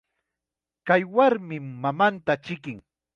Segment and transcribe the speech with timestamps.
[0.87, 2.79] Kay warmim nananta chikin.